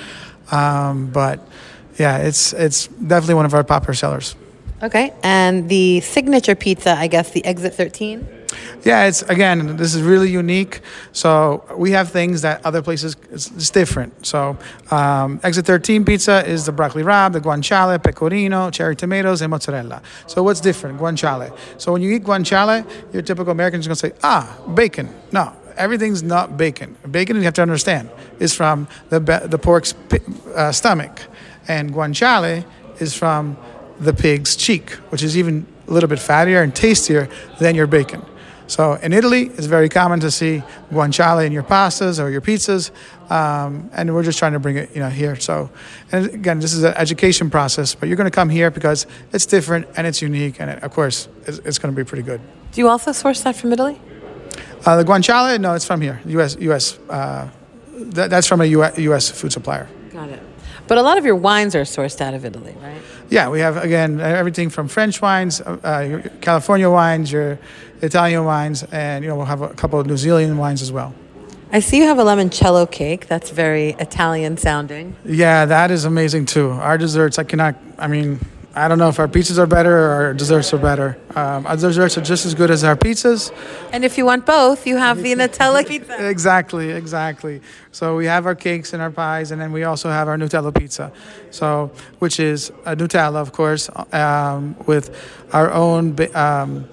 um, 0.52 1.08
but 1.08 1.40
yeah, 1.98 2.18
it's 2.18 2.52
it's 2.52 2.88
definitely 2.88 3.36
one 3.36 3.46
of 3.46 3.54
our 3.54 3.64
popular 3.64 3.94
sellers. 3.94 4.36
Okay, 4.84 5.14
and 5.24 5.70
the 5.70 6.02
signature 6.02 6.56
pizza, 6.56 6.92
I 6.92 7.08
guess, 7.08 7.32
the 7.32 7.44
Exit 7.46 7.74
13. 7.74 8.28
Yeah, 8.84 9.06
it's 9.06 9.22
again, 9.22 9.78
this 9.78 9.96
is 9.96 10.02
really 10.02 10.30
unique. 10.30 10.82
So 11.14 11.64
we 11.78 11.92
have 11.92 12.10
things 12.12 12.42
that 12.42 12.66
other 12.66 12.82
places 12.82 13.16
it's, 13.32 13.50
it's 13.52 13.70
different. 13.70 14.26
So 14.26 14.58
um, 14.92 15.40
Exit 15.42 15.66
13 15.66 16.04
pizza 16.04 16.46
is 16.46 16.66
the 16.66 16.74
broccoli 16.74 17.02
rabe, 17.02 17.32
the 17.32 17.40
guanciale, 17.40 18.04
pecorino, 18.04 18.70
cherry 18.72 18.98
tomatoes, 18.98 19.42
and 19.42 19.52
mozzarella. 19.52 20.02
So 20.28 20.44
what's 20.44 20.60
different? 20.60 21.00
Guanciale. 21.00 21.58
So 21.78 21.94
when 21.94 22.02
you 22.02 22.12
eat 22.12 22.26
guanciale, 22.26 22.86
your 23.14 23.22
typical 23.22 23.54
American 23.54 23.80
is 23.80 23.88
going 23.88 23.96
to 23.96 24.08
say, 24.08 24.12
ah, 24.22 24.60
bacon. 24.76 25.08
No, 25.32 25.54
everything's 25.78 26.24
not 26.24 26.58
bacon. 26.58 26.98
Bacon, 27.10 27.38
you 27.38 27.44
have 27.44 27.54
to 27.54 27.62
understand, 27.62 28.10
is 28.40 28.54
from 28.54 28.90
the 29.08 29.22
the 29.22 29.58
pork's 29.58 29.96
uh, 30.56 30.74
stomach, 30.74 31.22
and 31.70 31.94
guanciale 31.94 32.66
is 33.00 33.14
from 33.16 33.58
the 34.04 34.14
pig's 34.14 34.56
cheek, 34.56 34.92
which 35.10 35.24
is 35.24 35.38
even 35.38 35.66
a 35.88 35.92
little 35.92 36.10
bit 36.10 36.20
fattier 36.20 36.64
and 36.64 36.76
tastier 36.76 37.30
than 37.60 37.76
your 37.76 37.88
bacon. 37.88 38.24
So 38.68 38.94
in 38.94 39.14
Italy, 39.14 39.52
it's 39.56 39.66
very 39.66 39.90
common 39.90 40.20
to 40.22 40.32
see 40.32 40.64
guanciale 40.90 41.46
in 41.46 41.52
your 41.52 41.64
pastas 41.64 42.24
or 42.24 42.30
your 42.30 42.42
pizzas, 42.42 42.92
um, 43.30 43.90
and 43.94 44.14
we're 44.14 44.24
just 44.24 44.40
trying 44.40 44.54
to 44.54 44.60
bring 44.60 44.78
it, 44.78 44.90
you 44.96 45.02
know, 45.02 45.10
here. 45.10 45.36
So, 45.36 45.70
and 46.12 46.28
again, 46.28 46.60
this 46.60 46.74
is 46.74 46.84
an 46.84 46.94
education 46.96 47.50
process, 47.50 47.94
but 47.94 48.08
you're 48.08 48.16
going 48.16 48.30
to 48.30 48.36
come 48.36 48.50
here 48.50 48.72
because 48.72 49.06
it's 49.34 49.46
different 49.46 49.88
and 49.98 50.08
it's 50.08 50.22
unique, 50.22 50.60
and 50.60 50.70
it, 50.70 50.82
of 50.82 50.92
course, 50.92 51.28
it's, 51.46 51.60
it's 51.60 51.78
going 51.78 51.94
to 51.94 51.96
be 51.96 52.08
pretty 52.08 52.24
good. 52.24 52.42
Do 52.72 52.82
you 52.82 52.88
also 52.88 53.12
source 53.12 53.42
that 53.44 53.56
from 53.56 53.74
Italy? 53.74 54.00
Uh, 54.86 54.98
the 54.98 55.04
guanciale, 55.04 55.60
no, 55.60 55.74
it's 55.74 55.86
from 55.86 56.02
here, 56.02 56.22
U.S. 56.26 56.58
U.S. 56.60 56.98
Uh, 57.10 57.50
that, 57.94 58.30
that's 58.30 58.48
from 58.48 58.62
a 58.62 58.66
US, 58.66 58.98
U.S. 58.98 59.30
food 59.30 59.52
supplier. 59.52 59.88
Got 60.12 60.30
it. 60.30 60.42
But 60.88 60.98
a 60.98 61.02
lot 61.02 61.18
of 61.18 61.26
your 61.26 61.36
wines 61.36 61.76
are 61.76 61.84
sourced 61.84 62.20
out 62.22 62.34
of 62.34 62.46
Italy, 62.46 62.76
right? 62.82 63.02
Yeah, 63.30 63.50
we 63.50 63.62
have 63.62 63.78
again 63.78 64.20
everything 64.20 64.70
from 64.70 64.88
French 64.88 65.22
wines, 65.22 65.62
uh, 65.62 66.06
your 66.08 66.20
California 66.42 66.90
wines, 66.90 67.32
your 67.32 67.58
Italian 68.02 68.44
wines, 68.46 68.84
and 68.92 69.24
you 69.24 69.30
know 69.30 69.38
we'll 69.38 69.46
have 69.46 69.62
a 69.62 69.70
couple 69.70 70.00
of 70.00 70.08
New 70.08 70.18
Zealand 70.18 70.60
wines 70.60 70.82
as 70.82 70.92
well. 70.92 71.14
I 71.72 71.80
see 71.80 71.98
you 71.98 72.04
have 72.04 72.20
a 72.20 72.24
limoncello 72.24 72.90
cake. 72.92 73.28
That's 73.28 73.50
very 73.50 73.92
Italian 73.98 74.58
sounding. 74.58 75.16
Yeah, 75.26 75.66
that 75.66 75.90
is 75.90 76.06
amazing 76.06 76.46
too. 76.46 76.70
Our 76.70 77.00
desserts, 77.00 77.40
I 77.40 77.44
cannot. 77.46 77.76
I 77.98 78.08
mean, 78.08 78.40
I 78.76 78.88
don't 78.88 78.98
know 78.98 79.10
if 79.10 79.20
our 79.20 79.28
pizzas 79.28 79.60
are 79.60 79.68
better 79.68 79.96
or 79.96 80.10
our 80.12 80.34
desserts 80.34 80.74
are 80.74 80.80
better. 80.80 81.16
Um, 81.36 81.68
our 81.68 81.76
desserts 81.78 82.18
are 82.18 82.22
just 82.22 82.46
as 82.48 82.56
good 82.56 82.72
as 82.72 82.84
our 82.84 82.96
pizzas. 82.96 83.52
And 83.92 84.04
if 84.04 84.18
you 84.18 84.26
want 84.26 84.48
both, 84.48 84.88
you 84.88 84.98
have 84.98 85.22
the 85.22 85.34
Nutella 85.36 85.88
pizza. 85.88 86.30
Exactly, 86.30 86.90
exactly. 86.90 87.62
So 87.92 88.16
we 88.16 88.26
have 88.26 88.48
our 88.48 88.56
cakes 88.56 88.94
and 88.94 89.02
our 89.02 89.12
pies, 89.12 89.52
and 89.52 89.62
then 89.62 89.72
we 89.72 89.84
also 89.84 90.10
have 90.10 90.28
our 90.28 90.38
Nutella 90.38 90.76
pizza. 90.76 91.12
So, 91.52 91.92
which 92.18 92.40
is 92.40 92.72
a 92.86 92.96
Nutella, 92.96 93.36
of 93.36 93.52
course, 93.52 93.90
um, 94.12 94.76
with 94.88 95.16
our 95.54 95.72
own. 95.72 96.18
Um, 96.36 96.90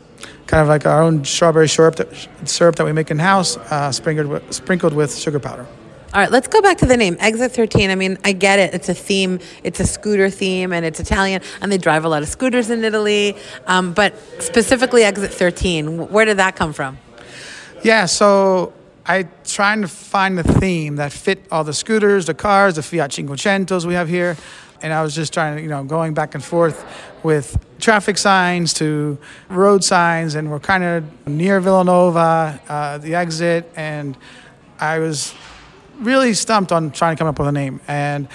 kind 0.46 0.62
of 0.62 0.68
like 0.68 0.84
our 0.84 1.00
own 1.00 1.24
strawberry 1.24 1.68
syrup 1.68 1.94
that, 1.94 2.08
syrup 2.44 2.74
that 2.74 2.84
we 2.84 2.92
make 2.92 3.08
in 3.12 3.20
house, 3.20 3.56
uh, 3.56 3.92
sprinkled 3.92 4.26
with, 4.26 4.52
sprinkled 4.52 4.92
with 4.92 5.16
sugar 5.16 5.38
powder. 5.38 5.64
All 6.12 6.20
right, 6.20 6.32
let's 6.32 6.48
go 6.48 6.60
back 6.60 6.78
to 6.78 6.86
the 6.86 6.96
name 6.96 7.16
Exit 7.20 7.52
13. 7.52 7.88
I 7.88 7.94
mean, 7.94 8.18
I 8.24 8.32
get 8.32 8.58
it. 8.58 8.74
It's 8.74 8.88
a 8.88 8.94
theme, 8.94 9.38
it's 9.62 9.78
a 9.78 9.86
scooter 9.86 10.28
theme, 10.28 10.72
and 10.72 10.84
it's 10.84 10.98
Italian, 10.98 11.40
and 11.60 11.70
they 11.70 11.78
drive 11.78 12.04
a 12.04 12.08
lot 12.08 12.22
of 12.22 12.28
scooters 12.28 12.68
in 12.68 12.82
Italy. 12.82 13.36
Um, 13.68 13.92
but 13.92 14.18
specifically, 14.42 15.04
Exit 15.04 15.32
13, 15.32 16.08
where 16.08 16.24
did 16.24 16.38
that 16.38 16.56
come 16.56 16.72
from? 16.72 16.98
Yeah, 17.84 18.06
so 18.06 18.72
I 19.06 19.28
trying 19.44 19.82
to 19.82 19.88
find 19.88 20.36
the 20.36 20.42
theme 20.42 20.96
that 20.96 21.12
fit 21.12 21.44
all 21.52 21.62
the 21.62 21.72
scooters, 21.72 22.26
the 22.26 22.34
cars, 22.34 22.74
the 22.74 22.82
Fiat 22.82 23.12
Cinquecentos 23.12 23.84
we 23.84 23.94
have 23.94 24.08
here, 24.08 24.36
and 24.82 24.92
I 24.92 25.04
was 25.04 25.14
just 25.14 25.32
trying 25.32 25.58
to, 25.58 25.62
you 25.62 25.68
know, 25.68 25.84
going 25.84 26.12
back 26.12 26.34
and 26.34 26.42
forth 26.42 26.84
with 27.22 27.56
traffic 27.78 28.18
signs 28.18 28.74
to 28.74 29.16
road 29.48 29.84
signs, 29.84 30.34
and 30.34 30.50
we're 30.50 30.58
kind 30.58 30.82
of 30.82 31.28
near 31.28 31.60
Villanova, 31.60 32.60
uh, 32.68 32.98
the 32.98 33.14
exit, 33.14 33.70
and 33.76 34.16
I 34.80 34.98
was 34.98 35.34
really 36.00 36.34
stumped 36.34 36.72
on 36.72 36.90
trying 36.90 37.16
to 37.16 37.18
come 37.18 37.28
up 37.28 37.38
with 37.38 37.48
a 37.48 37.52
name. 37.52 37.80
And 37.86 38.28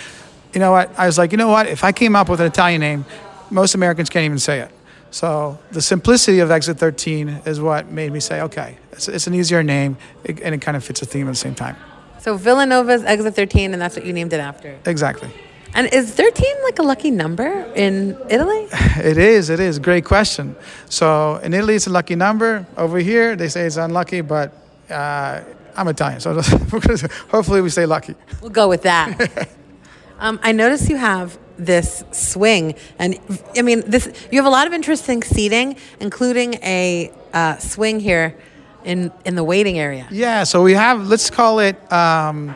you 0.54 0.60
know 0.60 0.72
what? 0.72 0.98
I 0.98 1.06
was 1.06 1.18
like, 1.18 1.32
you 1.32 1.38
know 1.38 1.50
what? 1.50 1.68
If 1.68 1.84
I 1.84 1.92
came 1.92 2.16
up 2.16 2.30
with 2.30 2.40
an 2.40 2.48
Italian 2.48 2.82
name, 2.82 3.06
most 3.50 3.76
Americans 3.76 4.10
can't 4.10 4.26
even 4.26 4.40
say 4.40 4.60
it. 4.60 4.72
So 5.12 5.60
the 5.72 5.82
simplicity 5.82 6.40
of 6.40 6.52
Exit 6.52 6.78
13 6.78 7.30
is 7.46 7.62
what 7.62 7.90
made 7.90 8.12
me 8.12 8.20
say, 8.20 8.42
okay, 8.42 8.78
it's, 8.92 9.08
it's 9.08 9.28
an 9.28 9.34
easier 9.34 9.64
name, 9.64 9.98
and 10.26 10.56
it 10.56 10.62
kind 10.62 10.76
of 10.76 10.84
fits 10.84 11.00
the 11.00 11.06
theme 11.06 11.28
at 11.28 11.32
the 11.32 11.36
same 11.36 11.56
time. 11.56 11.78
So 12.20 12.36
Villanova's 12.36 13.04
Exit 13.04 13.36
13, 13.36 13.74
and 13.74 13.82
that's 13.82 13.96
what 13.96 14.06
you 14.06 14.12
named 14.12 14.34
it 14.34 14.40
after. 14.40 14.78
Exactly. 14.86 15.30
And 15.74 15.88
is 15.94 16.12
13 16.12 16.64
like 16.64 16.80
a 16.80 16.84
lucky 16.84 17.12
number 17.12 17.72
in 17.76 18.18
Italy? 18.30 18.68
It 18.98 19.18
is, 19.18 19.50
it 19.50 19.60
is. 19.60 19.78
Great 19.78 20.06
question. 20.06 20.56
So 20.90 21.36
in 21.44 21.54
Italy, 21.54 21.76
it's 21.76 21.86
a 21.86 21.90
lucky 21.90 22.16
number. 22.16 22.66
Over 22.78 23.00
here, 23.00 23.36
they 23.36 23.50
say 23.50 23.66
it's 23.66 23.76
unlucky, 23.76 24.22
but 24.22 24.54
uh, 24.90 25.42
I'm 25.76 25.88
Italian, 25.88 26.20
so 26.20 26.42
hopefully 27.30 27.62
we 27.62 27.70
stay 27.70 27.86
lucky. 27.86 28.16
We'll 28.42 28.52
go 28.52 28.68
with 28.68 28.84
that. 28.84 29.50
um, 30.20 30.40
I 30.42 30.52
notice 30.52 30.90
you 30.90 30.98
have 30.98 31.38
this 31.58 32.04
swing, 32.12 32.76
and 33.00 33.20
I 33.58 33.62
mean, 33.62 33.82
this. 33.90 34.12
You 34.32 34.40
have 34.40 34.46
a 34.46 34.50
lot 34.50 34.68
of 34.68 34.74
interesting 34.74 35.24
seating, 35.24 35.78
including 36.00 36.56
a 36.56 37.12
uh, 37.34 37.58
swing 37.58 38.00
here 38.00 38.38
in 38.84 39.12
in 39.26 39.36
the 39.36 39.44
waiting 39.44 39.80
area. 39.80 40.08
Yeah, 40.12 40.44
so 40.44 40.64
we 40.64 40.74
have. 40.74 41.08
Let's 41.08 41.30
call 41.30 41.60
it. 41.60 41.76
Um, 41.92 42.56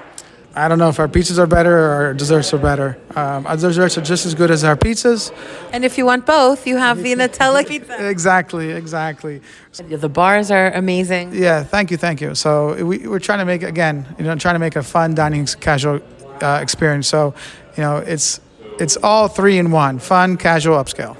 I 0.56 0.68
don't 0.68 0.80
know 0.80 0.90
if 0.90 1.00
our 1.00 1.08
pizzas 1.08 1.38
are 1.38 1.46
better 1.46 1.78
or 1.78 1.90
our 1.90 2.14
desserts 2.14 2.54
are 2.54 2.58
better. 2.58 2.98
Um, 3.16 3.46
our 3.46 3.56
desserts 3.56 3.98
are 3.98 4.02
just 4.02 4.26
as 4.26 4.34
good 4.34 4.50
as 4.50 4.64
our 4.64 4.76
pizzas. 4.76 5.32
And 5.72 5.86
if 5.86 5.98
you 5.98 6.06
want 6.06 6.26
both, 6.26 6.66
you 6.66 6.78
have 6.78 7.04
the 7.04 7.14
Nutella 7.14 7.68
pizza. 7.68 8.10
exactly, 8.10 8.72
exactly. 8.72 9.42
The 9.74 10.10
bars 10.10 10.50
are 10.50 10.72
amazing. 10.72 11.34
Yeah, 11.34 11.64
thank 11.64 11.92
you, 11.92 11.98
thank 11.98 12.20
you. 12.20 12.34
So 12.34 12.84
we, 12.84 13.08
we're 13.08 13.20
trying 13.20 13.40
to 13.40 13.46
make 13.46 13.62
again, 13.62 14.06
you 14.18 14.26
know, 14.26 14.36
trying 14.36 14.56
to 14.56 14.60
make 14.60 14.76
a 14.76 14.84
fun 14.84 15.14
dining 15.14 15.46
casual 15.46 16.02
uh, 16.42 16.60
experience. 16.62 17.08
So, 17.08 17.36
you 17.78 17.84
know, 17.84 17.98
it's 17.98 18.42
it's 18.80 18.98
all 19.04 19.28
three 19.28 19.60
in 19.60 19.72
one: 19.72 20.00
fun, 20.00 20.36
casual, 20.38 20.78
upscale, 20.78 21.16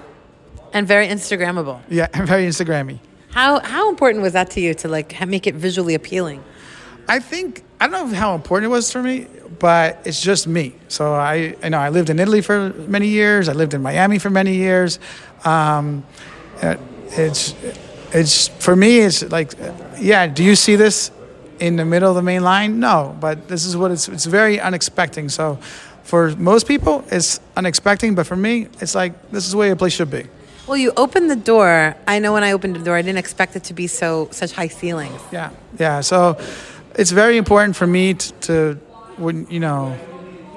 and 0.74 0.88
very 0.88 1.08
Instagrammable. 1.08 1.82
Yeah, 1.88 2.08
very 2.26 2.48
Instagrammy. 2.48 3.00
How 3.32 3.60
how 3.60 3.90
important 3.90 4.24
was 4.24 4.34
that 4.34 4.50
to 4.52 4.60
you 4.60 4.74
to 4.76 4.88
like 4.88 5.28
make 5.28 5.46
it 5.46 5.56
visually 5.56 5.94
appealing? 5.94 6.44
I 7.08 7.20
think 7.20 7.64
I 7.80 7.88
don't 7.88 8.12
know 8.12 8.16
how 8.16 8.36
important 8.36 8.72
it 8.72 8.74
was 8.74 8.92
for 8.92 9.02
me, 9.02 9.28
but 9.58 10.02
it's 10.04 10.22
just 10.22 10.48
me. 10.48 10.76
So 10.90 11.14
I, 11.14 11.56
you 11.64 11.70
know, 11.70 11.80
I 11.80 11.90
lived 11.90 12.10
in 12.10 12.20
Italy 12.20 12.42
for 12.42 12.72
many 12.88 13.08
years. 13.08 13.48
I 13.48 13.54
lived 13.54 13.74
in 13.74 13.82
Miami 13.82 14.20
for 14.20 14.30
many 14.30 14.56
years. 14.56 15.00
Um, 15.46 16.06
it's, 16.62 17.56
it's 18.12 18.48
for 18.48 18.76
me. 18.76 19.00
It's 19.00 19.24
like, 19.32 19.54
yeah. 19.98 20.28
Do 20.28 20.44
you 20.44 20.56
see 20.56 20.76
this 20.76 21.12
in 21.60 21.78
the 21.78 21.86
middle 21.86 22.10
of 22.10 22.16
the 22.16 22.22
main 22.22 22.44
line? 22.44 22.80
No, 22.80 23.16
but 23.20 23.48
this 23.48 23.66
is 23.66 23.78
what 23.78 23.92
it's. 23.92 24.10
It's 24.10 24.26
very 24.26 24.60
unexpected. 24.60 25.32
So, 25.32 25.60
for 26.04 26.36
most 26.36 26.68
people, 26.68 27.06
it's 27.12 27.40
unexpected, 27.56 28.16
but 28.16 28.26
for 28.26 28.36
me, 28.36 28.68
it's 28.82 28.96
like 28.96 29.32
this 29.32 29.46
is 29.46 29.52
the 29.52 29.58
way 29.58 29.70
a 29.70 29.76
place 29.76 29.94
should 29.94 30.12
be. 30.12 30.26
Well, 30.68 30.78
you 30.78 30.92
opened 30.98 31.30
the 31.30 31.36
door. 31.36 31.96
I 32.08 32.20
know 32.20 32.34
when 32.34 32.44
I 32.44 32.52
opened 32.52 32.76
the 32.76 32.84
door, 32.84 32.96
I 32.96 33.02
didn't 33.02 33.18
expect 33.20 33.56
it 33.56 33.64
to 33.66 33.74
be 33.74 33.88
so 33.88 34.28
such 34.32 34.52
high 34.52 34.68
ceilings. 34.68 35.22
Yeah, 35.32 35.52
yeah. 35.80 36.02
So 36.02 36.38
it's 36.96 37.12
very 37.12 37.38
important 37.38 37.76
for 37.76 37.88
me 37.88 38.14
to, 38.14 38.34
to, 38.42 38.74
when 39.18 39.48
you 39.50 39.60
know 39.60 39.92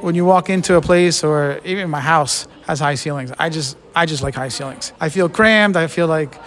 when 0.01 0.15
you 0.15 0.25
walk 0.25 0.51
into 0.51 0.75
a 0.75 0.81
place 0.81 1.23
or 1.23 1.61
even 1.65 1.89
my 1.89 2.01
house 2.01 2.47
has 2.67 2.81
high 2.81 2.95
ceilings 2.95 3.33
i 3.39 3.49
just 3.49 3.77
i 3.95 4.07
just 4.07 4.23
like 4.23 4.35
high 4.35 4.49
ceilings. 4.49 4.93
I 5.01 5.09
feel 5.09 5.29
crammed 5.29 5.77
i 5.77 5.87
feel 5.87 6.07
like 6.07 6.41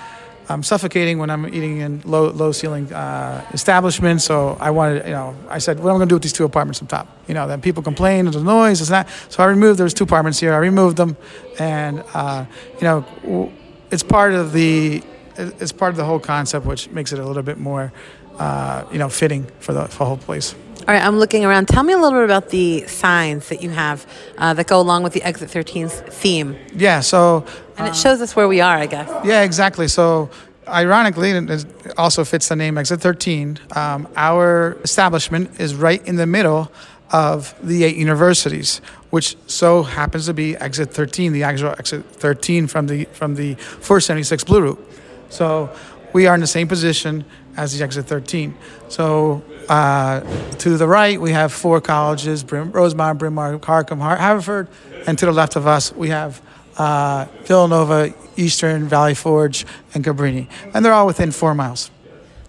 i'm 0.50 0.64
suffocating 0.64 1.18
when 1.20 1.30
i'm 1.30 1.46
eating 1.48 1.78
in 1.80 2.02
low 2.06 2.30
low 2.30 2.52
ceiling 2.52 2.92
uh, 2.94 3.46
establishments 3.54 4.24
so 4.24 4.58
i 4.60 4.72
wanted 4.72 5.06
you 5.06 5.12
know 5.12 5.36
i 5.50 5.58
said 5.58 5.80
what 5.80 5.90
am 5.90 5.96
i 5.96 6.00
going 6.00 6.08
to 6.08 6.14
do 6.14 6.16
with 6.16 6.24
these 6.24 6.34
two 6.34 6.46
apartments 6.46 6.82
up 6.82 6.88
top? 6.88 7.08
You 7.28 7.34
know 7.34 7.48
then 7.48 7.62
people 7.62 7.84
complain 7.84 8.26
there's 8.26 8.44
noise 8.44 8.82
it's 8.82 8.90
not 8.90 9.08
so 9.30 9.44
i 9.44 9.46
removed 9.48 9.80
there's 9.80 9.94
two 9.94 10.06
apartments 10.06 10.40
here 10.40 10.54
i 10.54 10.58
removed 10.58 10.98
them 10.98 11.18
and 11.60 12.04
uh, 12.14 12.46
you 12.76 12.84
know 12.84 13.52
it's 13.92 14.04
part 14.04 14.34
of 14.34 14.54
the 14.54 15.04
it's 15.38 15.72
part 15.72 15.92
of 15.92 15.98
the 15.98 16.06
whole 16.06 16.20
concept 16.20 16.66
which 16.66 16.90
makes 16.92 17.12
it 17.12 17.20
a 17.20 17.26
little 17.26 17.44
bit 17.44 17.58
more 17.58 17.92
uh, 18.40 18.86
you 18.92 19.00
know, 19.00 19.10
fitting 19.10 19.46
for 19.60 19.74
the, 19.74 19.86
for 19.88 20.00
the 20.00 20.06
whole 20.06 20.18
place. 20.18 20.56
All 20.88 20.94
right, 20.94 21.04
I'm 21.04 21.18
looking 21.18 21.44
around. 21.44 21.68
Tell 21.68 21.82
me 21.82 21.94
a 21.94 21.98
little 21.98 22.20
bit 22.20 22.26
about 22.26 22.50
the 22.50 22.86
signs 22.86 23.50
that 23.50 23.64
you 23.64 23.72
have 23.72 24.06
uh, 24.38 24.54
that 24.54 24.68
go 24.68 24.80
along 24.80 25.02
with 25.02 25.14
the 25.14 25.24
Exit 25.24 25.50
13's 25.50 26.00
theme. 26.16 26.56
Yeah, 26.76 27.00
so. 27.00 27.44
And 27.78 27.88
it 27.88 27.96
shows 27.96 28.22
us 28.22 28.36
where 28.36 28.48
we 28.48 28.62
are, 28.62 28.78
I 28.78 28.86
guess. 28.86 29.10
Yeah, 29.26 29.42
exactly. 29.42 29.88
So, 29.88 30.30
ironically, 30.68 31.32
it 31.32 31.66
also 31.98 32.24
fits 32.24 32.50
the 32.50 32.56
name 32.56 32.78
Exit 32.78 33.02
13. 33.02 33.58
Um, 33.76 34.08
our 34.16 34.78
establishment 34.84 35.60
is 35.60 35.74
right 35.74 36.06
in 36.08 36.18
the 36.18 36.28
middle 36.28 36.72
of 37.12 37.56
the 37.64 37.84
eight 37.84 37.98
universities, 37.98 38.80
which 39.10 39.38
so 39.48 39.82
happens 39.82 40.28
to 40.28 40.34
be 40.34 40.56
Exit 40.58 40.92
13, 40.92 41.34
the 41.34 41.44
actual 41.44 41.74
Exit 41.80 42.06
13 42.06 42.68
from 42.68 42.86
the 42.88 43.06
from 43.06 43.36
the 43.36 43.56
476 43.56 44.44
Blue 44.44 44.62
Route. 44.62 44.92
So 45.30 45.70
we 46.16 46.28
are 46.28 46.34
in 46.34 46.40
the 46.40 46.48
same 46.48 46.66
position 46.66 47.26
as 47.58 47.78
the 47.78 47.84
exit 47.84 48.06
13. 48.06 48.56
So 48.88 49.44
uh, 49.68 50.22
to 50.60 50.78
the 50.78 50.88
right, 50.88 51.20
we 51.20 51.32
have 51.32 51.52
four 51.52 51.82
colleges 51.82 52.42
Brim, 52.42 52.72
Rosemont, 52.72 53.20
Bryn 53.20 53.34
Mawr, 53.34 53.60
Harcum, 53.60 54.00
Haverford. 54.00 54.70
And 55.08 55.20
to 55.20 55.26
the 55.26 55.34
left 55.34 55.58
of 55.58 55.68
us, 55.68 55.92
we 55.94 56.08
have 56.08 56.42
uh, 56.78 57.26
Villanova, 57.44 58.14
Eastern, 58.38 58.88
Valley 58.88 59.14
Forge, 59.14 59.66
and 59.94 60.06
Cabrini. 60.06 60.48
And 60.74 60.86
they're 60.86 60.94
all 60.94 61.06
within 61.06 61.32
four 61.32 61.54
miles. 61.54 61.92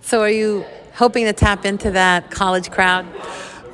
So 0.01 0.23
are 0.23 0.31
you 0.31 0.65
hoping 0.95 1.25
to 1.25 1.33
tap 1.33 1.65
into 1.65 1.91
that 1.91 2.31
college 2.31 2.71
crowd? 2.71 3.05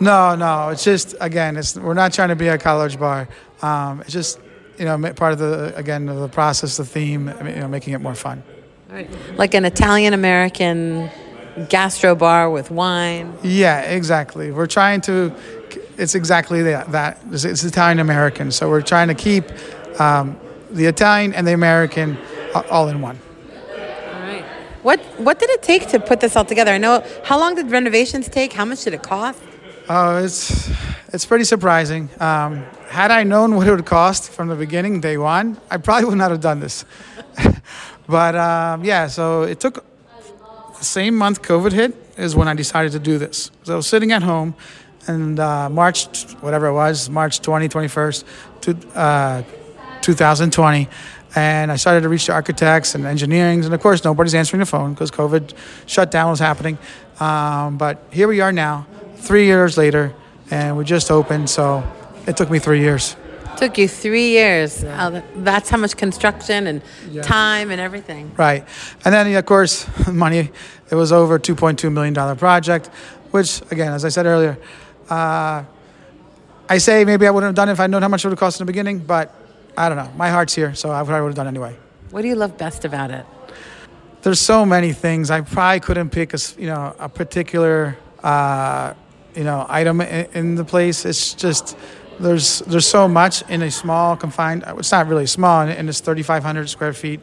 No, 0.00 0.34
no. 0.34 0.70
It's 0.70 0.84
just, 0.84 1.14
again, 1.20 1.58
it's, 1.58 1.76
we're 1.76 1.92
not 1.92 2.14
trying 2.14 2.30
to 2.30 2.36
be 2.36 2.48
a 2.48 2.56
college 2.56 2.98
bar. 2.98 3.28
Um, 3.60 4.00
it's 4.00 4.12
just, 4.12 4.40
you 4.78 4.86
know, 4.86 4.98
part 5.12 5.34
of 5.34 5.38
the, 5.38 5.76
again, 5.76 6.08
of 6.08 6.16
the 6.16 6.28
process, 6.30 6.78
the 6.78 6.84
theme, 6.86 7.28
you 7.28 7.56
know, 7.56 7.68
making 7.68 7.92
it 7.92 8.00
more 8.00 8.14
fun. 8.14 8.42
Right. 8.92 9.08
Like 9.38 9.54
an 9.54 9.64
Italian 9.64 10.12
American 10.12 11.10
gastro 11.70 12.14
bar 12.14 12.50
with 12.50 12.70
wine. 12.70 13.32
Yeah, 13.42 13.80
exactly. 13.80 14.50
We're 14.50 14.66
trying 14.66 15.00
to. 15.02 15.34
It's 15.96 16.14
exactly 16.14 16.62
that. 16.64 16.92
That 16.92 17.22
it's 17.32 17.64
Italian 17.64 18.00
American. 18.00 18.50
So 18.50 18.68
we're 18.68 18.82
trying 18.82 19.08
to 19.08 19.14
keep 19.14 19.44
um, 19.98 20.38
the 20.70 20.84
Italian 20.84 21.32
and 21.32 21.46
the 21.46 21.54
American 21.54 22.18
all 22.70 22.88
in 22.88 23.00
one. 23.00 23.18
All 23.70 24.20
right. 24.20 24.44
What 24.82 25.00
what 25.18 25.38
did 25.38 25.48
it 25.48 25.62
take 25.62 25.88
to 25.88 25.98
put 25.98 26.20
this 26.20 26.36
all 26.36 26.44
together? 26.44 26.72
I 26.72 26.78
know 26.78 27.02
how 27.24 27.38
long 27.38 27.54
did 27.54 27.70
renovations 27.70 28.28
take? 28.28 28.52
How 28.52 28.66
much 28.66 28.84
did 28.84 28.92
it 28.92 29.02
cost? 29.02 29.40
Oh, 29.88 30.22
it's 30.22 30.70
it's 31.14 31.24
pretty 31.24 31.44
surprising. 31.44 32.10
Um, 32.20 32.66
had 32.88 33.10
I 33.10 33.22
known 33.22 33.56
what 33.56 33.66
it 33.66 33.70
would 33.70 33.86
cost 33.86 34.30
from 34.30 34.48
the 34.48 34.54
beginning, 34.54 35.00
day 35.00 35.16
one, 35.16 35.58
I 35.70 35.78
probably 35.78 36.10
would 36.10 36.18
not 36.18 36.30
have 36.30 36.42
done 36.42 36.60
this. 36.60 36.84
but 38.06 38.34
um, 38.34 38.84
yeah, 38.84 39.06
so 39.06 39.42
it 39.42 39.60
took 39.60 39.84
the 40.78 40.84
same 40.84 41.16
month 41.16 41.42
COVID 41.42 41.72
hit 41.72 41.94
is 42.16 42.34
when 42.34 42.48
I 42.48 42.54
decided 42.54 42.92
to 42.92 42.98
do 42.98 43.18
this. 43.18 43.50
So 43.62 43.74
I 43.74 43.76
was 43.76 43.86
sitting 43.86 44.12
at 44.12 44.22
home, 44.22 44.54
and 45.06 45.38
uh, 45.38 45.68
March, 45.68 46.32
whatever 46.40 46.66
it 46.66 46.74
was, 46.74 47.08
March 47.08 47.40
20, 47.40 47.68
21st, 47.68 48.24
to, 48.62 48.98
uh, 48.98 49.42
2020. 50.00 50.88
And 51.34 51.72
I 51.72 51.76
started 51.76 52.02
to 52.02 52.08
reach 52.08 52.26
the 52.26 52.32
architects 52.32 52.94
and 52.94 53.06
engineering, 53.06 53.64
and 53.64 53.72
of 53.72 53.80
course, 53.80 54.04
nobody's 54.04 54.34
answering 54.34 54.60
the 54.60 54.66
phone 54.66 54.92
because 54.92 55.10
COVID 55.10 55.54
shutdown 55.86 56.30
was 56.30 56.40
happening. 56.40 56.78
Um, 57.20 57.78
but 57.78 58.02
here 58.10 58.28
we 58.28 58.40
are 58.40 58.52
now, 58.52 58.86
three 59.16 59.46
years 59.46 59.78
later, 59.78 60.14
and 60.50 60.76
we 60.76 60.84
just 60.84 61.10
opened. 61.10 61.48
So 61.48 61.82
it 62.26 62.36
took 62.36 62.50
me 62.50 62.58
three 62.58 62.80
years. 62.80 63.16
Took 63.56 63.78
you 63.78 63.88
three 63.88 64.30
years. 64.30 64.84
Oh, 64.84 65.22
that's 65.36 65.68
how 65.68 65.76
much 65.76 65.96
construction 65.96 66.66
and 66.66 66.82
time 67.22 67.70
and 67.70 67.80
everything. 67.80 68.32
Right. 68.36 68.66
And 69.04 69.14
then, 69.14 69.32
of 69.34 69.46
course, 69.46 69.86
money. 70.12 70.50
It 70.90 70.94
was 70.94 71.12
over 71.12 71.38
$2.2 71.38 71.90
million 71.92 72.36
project, 72.36 72.88
which, 73.30 73.62
again, 73.70 73.92
as 73.92 74.04
I 74.04 74.10
said 74.10 74.26
earlier, 74.26 74.58
uh, 75.08 75.64
I 76.68 76.78
say 76.78 77.04
maybe 77.04 77.26
I 77.26 77.30
wouldn't 77.30 77.48
have 77.48 77.54
done 77.54 77.68
it 77.68 77.72
if 77.72 77.80
I'd 77.80 77.90
known 77.90 78.02
how 78.02 78.08
much 78.08 78.24
it 78.24 78.28
would 78.28 78.32
have 78.32 78.38
cost 78.38 78.60
in 78.60 78.66
the 78.66 78.72
beginning, 78.72 78.98
but 78.98 79.34
I 79.76 79.88
don't 79.88 79.96
know. 79.96 80.10
My 80.16 80.30
heart's 80.30 80.54
here, 80.54 80.74
so 80.74 80.90
I 80.90 81.02
probably 81.02 81.22
would 81.22 81.28
have 81.28 81.36
done 81.36 81.46
it 81.46 81.50
anyway. 81.50 81.76
What 82.10 82.22
do 82.22 82.28
you 82.28 82.34
love 82.34 82.58
best 82.58 82.84
about 82.84 83.10
it? 83.10 83.24
There's 84.22 84.40
so 84.40 84.64
many 84.64 84.92
things. 84.92 85.30
I 85.30 85.40
probably 85.40 85.80
couldn't 85.80 86.10
pick 86.10 86.34
a, 86.34 86.38
you 86.58 86.66
know, 86.66 86.94
a 86.98 87.08
particular, 87.08 87.96
uh, 88.22 88.94
you 89.34 89.44
know, 89.44 89.66
item 89.68 90.00
in 90.00 90.54
the 90.54 90.64
place. 90.64 91.04
It's 91.04 91.34
just 91.34 91.76
there's 92.22 92.60
there's 92.60 92.86
so 92.86 93.08
much 93.08 93.42
in 93.48 93.62
a 93.62 93.70
small 93.70 94.16
confined. 94.16 94.64
It's 94.66 94.92
not 94.92 95.08
really 95.08 95.26
small 95.26 95.62
in, 95.62 95.70
in 95.70 95.86
this 95.86 96.00
3,500 96.00 96.68
square 96.68 96.92
feet 96.92 97.20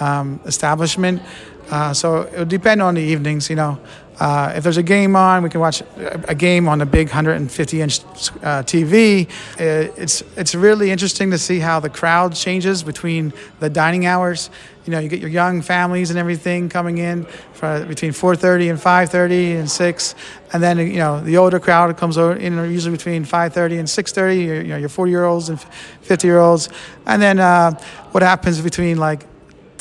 um, 0.00 0.40
establishment. 0.44 1.22
Uh, 1.70 1.94
so 1.94 2.22
it 2.22 2.38
would 2.38 2.48
depend 2.48 2.82
on 2.82 2.94
the 2.94 3.00
evenings. 3.00 3.48
You 3.48 3.56
know, 3.56 3.78
uh, 4.20 4.52
if 4.54 4.62
there's 4.62 4.76
a 4.76 4.82
game 4.82 5.16
on, 5.16 5.42
we 5.42 5.48
can 5.48 5.60
watch 5.60 5.80
a, 5.80 6.30
a 6.30 6.34
game 6.34 6.68
on 6.68 6.78
the 6.78 6.86
big 6.86 7.08
150 7.08 7.80
inch 7.80 8.00
uh, 8.04 8.62
TV. 8.62 9.28
It's 9.58 10.22
it's 10.36 10.54
really 10.54 10.90
interesting 10.90 11.30
to 11.30 11.38
see 11.38 11.58
how 11.58 11.80
the 11.80 11.88
crowd 11.88 12.34
changes 12.34 12.82
between 12.82 13.32
the 13.60 13.70
dining 13.70 14.06
hours. 14.06 14.50
You 14.84 14.92
know, 14.92 14.98
you 14.98 15.08
get 15.08 15.20
your 15.20 15.30
young 15.30 15.62
families 15.62 16.10
and 16.10 16.18
everything 16.18 16.68
coming 16.68 16.98
in 16.98 17.24
for 17.54 17.84
between 17.86 18.12
4:30 18.12 18.70
and 18.70 18.78
5:30 18.78 19.58
and 19.58 19.70
6, 19.70 20.14
and 20.52 20.62
then 20.62 20.78
you 20.78 20.98
know 20.98 21.20
the 21.20 21.36
older 21.38 21.58
crowd 21.58 21.96
comes 21.96 22.16
in 22.16 22.54
usually 22.70 22.96
between 22.96 23.24
5:30 23.24 23.78
and 23.78 23.88
6:30. 23.88 24.44
Your, 24.44 24.56
you 24.56 24.68
know, 24.68 24.76
your 24.76 24.88
40 24.88 25.10
year 25.10 25.24
olds 25.24 25.48
and 25.48 25.58
50 26.02 26.26
year 26.28 26.38
olds, 26.38 26.68
and 27.06 27.22
then 27.22 27.38
uh, 27.40 27.72
what 28.12 28.22
happens 28.22 28.60
between 28.60 28.98
like 28.98 29.26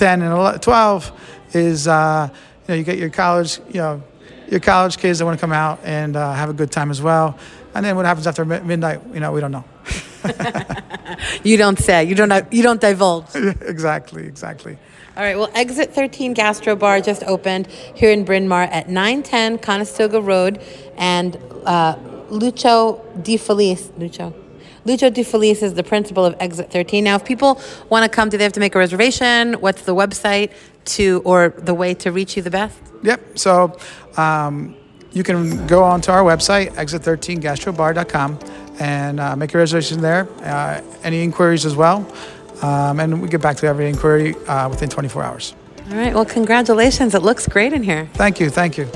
10 0.01 0.23
and 0.23 0.33
11, 0.33 0.61
12 0.61 1.11
is 1.53 1.87
uh, 1.87 2.27
you 2.31 2.67
know 2.67 2.73
you 2.73 2.83
get 2.83 2.97
your 2.97 3.11
college 3.11 3.59
you 3.67 3.75
know 3.75 4.01
your 4.49 4.59
college 4.59 4.97
kids 4.97 5.19
that 5.19 5.25
want 5.25 5.37
to 5.37 5.39
come 5.39 5.51
out 5.51 5.79
and 5.83 6.15
uh, 6.15 6.33
have 6.33 6.49
a 6.49 6.53
good 6.53 6.71
time 6.71 6.89
as 6.89 7.03
well. 7.03 7.37
And 7.75 7.85
then 7.85 7.95
what 7.95 8.05
happens 8.05 8.25
after 8.25 8.43
midnight, 8.43 8.99
you 9.13 9.19
know, 9.19 9.31
we 9.31 9.39
don't 9.39 9.51
know. 9.51 9.63
You 11.43 11.57
don't 11.57 11.77
say. 11.77 12.05
You 12.05 12.15
don't. 12.15 12.31
You 12.53 12.63
don't 12.63 12.81
divulge. 12.81 13.35
exactly, 13.35 14.25
exactly. 14.25 14.77
All 15.17 15.23
right. 15.23 15.37
Well, 15.37 15.51
Exit 15.53 15.93
13 15.93 16.33
Gastro 16.33 16.75
Bar 16.75 17.01
just 17.01 17.23
opened 17.23 17.67
here 17.67 18.11
in 18.11 18.23
Bryn 18.23 18.47
Mawr 18.47 18.63
at 18.63 18.89
910 18.89 19.59
Conestoga 19.59 20.21
Road, 20.21 20.61
and 20.95 21.35
uh, 21.65 21.95
Lucho 22.29 23.01
Di 23.21 23.37
Felice. 23.37 23.91
Lucio. 23.97 24.40
Lucio 24.85 25.09
DiFelice 25.09 25.61
is 25.61 25.73
the 25.73 25.83
principal 25.83 26.25
of 26.25 26.35
Exit 26.39 26.71
13. 26.71 27.03
Now, 27.03 27.15
if 27.15 27.25
people 27.25 27.61
want 27.89 28.03
to 28.03 28.09
come, 28.09 28.29
do 28.29 28.37
they 28.37 28.43
have 28.43 28.53
to 28.53 28.59
make 28.59 28.75
a 28.75 28.79
reservation? 28.79 29.53
What's 29.53 29.83
the 29.83 29.95
website 29.95 30.51
to, 30.85 31.21
or 31.23 31.49
the 31.57 31.73
way 31.73 31.93
to 31.95 32.11
reach 32.11 32.35
you 32.35 32.43
the 32.43 32.49
best? 32.49 32.79
Yep. 33.03 33.37
So 33.37 33.77
um, 34.17 34.75
you 35.11 35.23
can 35.23 35.67
go 35.67 35.83
onto 35.83 36.11
our 36.11 36.23
website, 36.23 36.71
exit13gastrobar.com, 36.73 38.39
and 38.79 39.19
uh, 39.19 39.35
make 39.35 39.53
a 39.53 39.57
reservation 39.57 40.01
there. 40.01 40.27
Uh, 40.43 40.81
any 41.03 41.23
inquiries 41.23 41.65
as 41.65 41.75
well. 41.75 42.05
Um, 42.61 42.99
and 42.99 43.21
we 43.21 43.27
get 43.27 43.41
back 43.41 43.57
to 43.57 43.67
every 43.67 43.89
inquiry 43.89 44.35
uh, 44.47 44.69
within 44.69 44.89
24 44.89 45.23
hours. 45.23 45.55
All 45.89 45.97
right. 45.97 46.13
Well, 46.13 46.25
congratulations. 46.25 47.15
It 47.15 47.21
looks 47.21 47.47
great 47.47 47.73
in 47.73 47.83
here. 47.83 48.09
Thank 48.13 48.39
you. 48.39 48.49
Thank 48.49 48.77
you. 48.77 48.89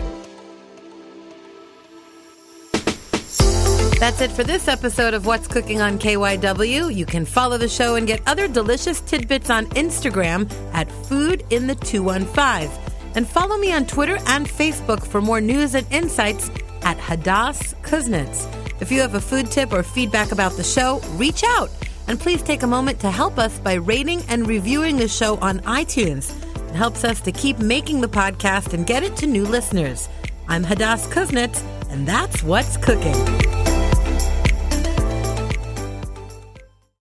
That's 4.05 4.21
it 4.21 4.31
for 4.31 4.43
this 4.43 4.67
episode 4.67 5.15
of 5.15 5.25
What's 5.25 5.47
Cooking 5.47 5.81
on 5.81 5.97
KYW. 5.97 6.93
You 6.93 7.07
can 7.07 7.25
follow 7.25 7.57
the 7.57 7.67
show 7.67 7.95
and 7.95 8.05
get 8.05 8.21
other 8.27 8.47
delicious 8.47 9.01
tidbits 9.01 9.49
on 9.49 9.65
Instagram 9.69 10.47
at 10.75 10.91
Food 10.91 11.43
in 11.49 11.65
the 11.65 11.73
215. 11.73 12.69
And 13.15 13.27
follow 13.27 13.57
me 13.57 13.71
on 13.71 13.87
Twitter 13.87 14.19
and 14.27 14.47
Facebook 14.47 15.03
for 15.07 15.21
more 15.21 15.41
news 15.41 15.73
and 15.73 15.91
insights 15.91 16.51
at 16.83 16.99
Hadas 16.99 17.73
Kuznits. 17.81 18.45
If 18.79 18.91
you 18.91 19.01
have 19.01 19.15
a 19.15 19.19
food 19.19 19.49
tip 19.49 19.73
or 19.73 19.81
feedback 19.81 20.31
about 20.31 20.51
the 20.51 20.63
show, 20.63 20.99
reach 21.13 21.43
out. 21.43 21.71
And 22.07 22.19
please 22.19 22.43
take 22.43 22.61
a 22.61 22.67
moment 22.67 22.99
to 22.99 23.09
help 23.09 23.39
us 23.39 23.57
by 23.57 23.73
rating 23.73 24.21
and 24.29 24.45
reviewing 24.45 24.97
the 24.97 25.07
show 25.07 25.37
on 25.37 25.61
iTunes. 25.61 26.31
It 26.69 26.75
helps 26.75 27.03
us 27.03 27.21
to 27.21 27.31
keep 27.31 27.57
making 27.57 28.01
the 28.01 28.07
podcast 28.07 28.73
and 28.73 28.85
get 28.85 29.01
it 29.01 29.15
to 29.15 29.25
new 29.25 29.45
listeners. 29.45 30.07
I'm 30.47 30.63
Hadas 30.63 31.11
Kuznits, 31.11 31.63
and 31.89 32.07
that's 32.07 32.43
What's 32.43 32.77
Cooking. 32.77 33.64